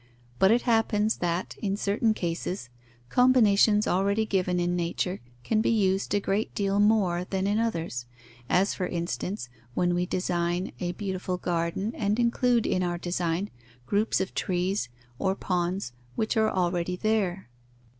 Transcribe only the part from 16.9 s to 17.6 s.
there.